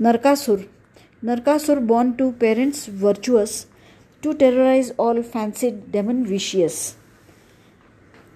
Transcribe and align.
Narkasur. 0.00 0.66
Narkasur 1.22 1.86
born 1.86 2.16
to 2.16 2.32
parents 2.32 2.86
virtuous 2.86 3.66
to 4.22 4.32
terrorize 4.32 4.92
all 4.92 5.22
fancied 5.22 5.92
demon 5.92 6.24
vicious. 6.24 6.94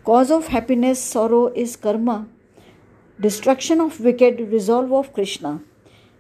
Cause 0.05 0.31
of 0.31 0.49
happiness, 0.49 1.03
sorrow 1.03 1.47
is 1.55 1.77
karma. 1.77 2.27
Destruction 3.19 3.81
of 3.81 3.99
wicked, 3.99 4.41
resolve 4.53 4.93
of 4.93 5.15
Krishna. 5.15 5.63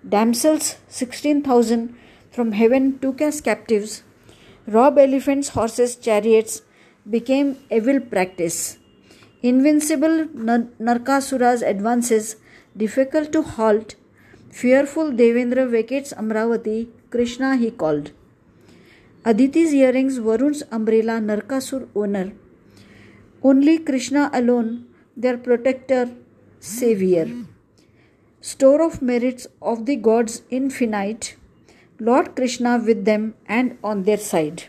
Damsels 0.08 0.76
16,000 0.88 1.94
from 2.30 2.52
heaven 2.52 2.98
took 3.00 3.20
as 3.20 3.42
captives. 3.42 4.02
Rob 4.66 4.96
elephants, 4.96 5.50
horses, 5.50 5.94
chariots 5.96 6.62
became 7.10 7.58
evil 7.70 8.00
practice. 8.00 8.78
Invincible 9.42 10.24
Narkasura's 10.24 11.60
advances 11.60 12.36
difficult 12.74 13.30
to 13.32 13.42
halt. 13.42 13.96
Fearful 14.58 15.10
Devendra 15.18 15.68
vacates 15.68 16.12
Amravati, 16.12 16.86
Krishna 17.10 17.56
he 17.56 17.72
called. 17.72 18.12
Aditi's 19.24 19.74
earrings, 19.74 20.18
Varun's 20.18 20.62
umbrella, 20.70 21.14
Narkasur 21.28 21.88
owner. 21.96 22.32
Only 23.42 23.78
Krishna 23.80 24.30
alone, 24.32 24.86
their 25.16 25.36
protector, 25.38 26.08
savior. 26.60 27.26
Store 28.40 28.80
of 28.82 29.02
merits 29.02 29.48
of 29.60 29.86
the 29.86 29.96
gods 29.96 30.42
infinite, 30.50 31.34
Lord 31.98 32.36
Krishna 32.36 32.78
with 32.78 33.04
them 33.04 33.34
and 33.46 33.76
on 33.82 34.04
their 34.04 34.18
side. 34.18 34.64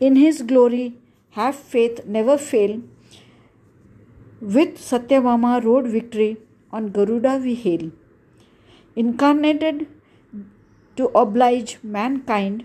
In 0.00 0.16
his 0.16 0.42
glory, 0.42 0.96
have 1.30 1.54
faith, 1.54 2.04
never 2.04 2.36
fail. 2.36 2.82
With 4.40 4.76
Satyabhama 4.90 5.62
rode 5.62 5.86
victory 5.86 6.38
on 6.72 6.88
Garuda 6.88 7.36
we 7.40 7.54
hail. 7.54 7.92
Incarnated 9.00 9.86
to 10.96 11.04
oblige 11.24 11.78
mankind, 11.82 12.64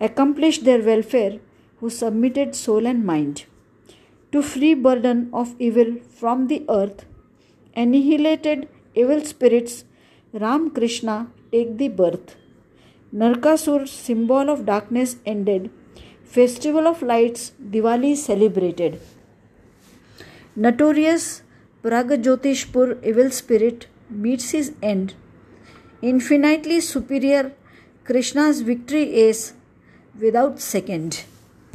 accomplish 0.00 0.60
their 0.60 0.82
welfare 0.82 1.38
who 1.80 1.90
submitted 1.90 2.54
soul 2.54 2.86
and 2.86 3.04
mind 3.04 3.44
to 4.32 4.42
free 4.42 4.74
burden 4.74 5.18
of 5.32 5.54
evil 5.58 5.90
from 6.20 6.46
the 6.48 6.64
earth, 6.68 7.04
annihilated 7.76 8.68
evil 8.94 9.20
spirits, 9.24 9.84
Ram 10.32 10.70
Krishna 10.70 11.28
take 11.52 11.76
the 11.78 11.88
birth. 11.88 12.36
Narkasur, 13.14 13.86
symbol 13.86 14.50
of 14.50 14.66
darkness, 14.66 15.16
ended. 15.24 15.70
Festival 16.24 16.88
of 16.88 17.02
lights, 17.02 17.52
Diwali 17.74 18.16
celebrated. 18.16 19.00
Notorious 20.56 21.42
Pragjyotishpur 21.84 23.04
evil 23.04 23.30
spirit 23.30 23.86
meets 24.10 24.50
his 24.50 24.72
end. 24.82 25.14
Infinitely 26.04 26.82
superior, 26.82 27.52
Krishna's 28.04 28.60
victory 28.60 29.04
is 29.20 29.54
without 30.20 30.60
second. 30.60 31.24